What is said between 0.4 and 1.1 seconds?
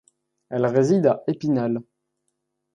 Elle réside